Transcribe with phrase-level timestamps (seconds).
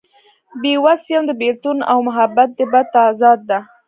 [0.61, 3.57] بې وس يم د بيلتون او محبت دې بد تضاد ته